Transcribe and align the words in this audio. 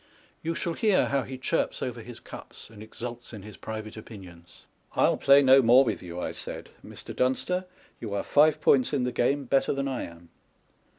You 0.41 0.55
shall 0.55 0.73
hear 0.73 1.09
how 1.09 1.21
he 1.21 1.37
chirps 1.37 1.83
over 1.83 2.01
his 2.01 2.19
cups, 2.19 2.71
and 2.71 2.81
exults 2.81 3.33
in 3.33 3.43
his 3.43 3.55
private 3.55 3.95
opinions." 3.95 4.65
I'll 4.95 5.15
play 5.15 5.43
no 5.43 5.61
more 5.61 5.83
with 5.83 6.01
you," 6.01 6.19
I 6.19 6.31
said, 6.31 6.69
"Mr. 6.83 7.15
Dunster 7.15 7.65
â€" 7.67 7.67
you 7.99 8.13
are 8.15 8.23
five 8.23 8.61
points 8.61 8.93
in 8.93 9.03
the 9.03 9.11
game 9.11 9.45
better 9.45 9.73
than 9.73 9.87
I 9.87 10.01
am." 10.05 10.29